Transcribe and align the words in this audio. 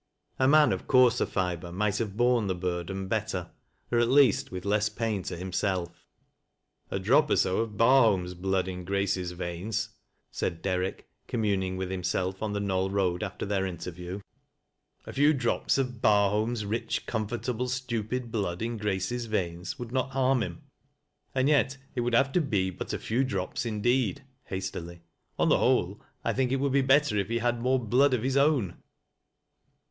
A 0.39 0.47
man 0.47 0.71
of 0.73 0.87
coai 0.87 1.11
ser 1.11 1.27
fiber 1.27 1.71
might 1.71 1.99
have 1.99 2.17
borne 2.17 2.47
the 2.47 2.55
burden 2.55 3.07
better— 3.07 3.51
or 3.91 3.99
at 3.99 4.09
least 4.09 4.51
with 4.51 4.63
iesB 4.63 4.95
pain 4.95 5.21
to 5.21 5.37
himself. 5.37 6.07
"A 6.89 6.97
drop 6.97 7.29
or 7.29 7.35
so 7.35 7.59
of 7.59 7.77
Barholm's 7.77 8.33
blood 8.33 8.67
in 8.67 8.83
Grace's 8.83 9.33
veins,'' 9.33 9.89
said 10.31 10.63
Derrick, 10.63 11.07
communing 11.27 11.77
with 11.77 11.91
himself 11.91 12.41
on 12.41 12.51
the 12.53 12.59
Knoll 12.59 12.89
Road 12.89 13.21
after 13.21 13.45
their 13.45 13.63
interview 13.67 14.21
—"a 15.05 15.13
few 15.13 15.33
drops 15.35 15.77
of 15.77 16.01
Barholm's 16.01 16.65
rich, 16.65 17.05
oomfortable, 17.05 17.69
stupid 17.69 18.31
blood 18.31 18.63
in 18.63 18.79
G 18.79 18.85
race's 18.85 19.27
veins 19.27 19.77
would 19.77 19.91
net 19.91 20.09
harm 20.09 20.41
him. 20.41 20.63
And 21.35 21.47
yet 21.47 21.77
it 21.93 22.01
would 22.01 22.15
ha\e 22.15 22.31
to 22.33 22.41
be 22.41 22.71
but 22.71 22.91
a 22.91 22.97
few 22.97 23.23
drcpe 23.23 23.67
indeed," 23.67 24.23
hastily. 24.45 25.03
"On 25.37 25.47
the 25.49 25.59
whole 25.59 26.01
1 26.23 26.33
think 26.33 26.51
it 26.51 26.55
w.ald 26.55 26.73
b« 26.73 26.81
better 26.81 27.17
if 27.17 27.29
he 27.29 27.37
had 27.37 27.61
more 27.61 27.77
blood 27.77 28.15
of 28.15 28.23
his 28.23 28.35
own." 28.35 28.77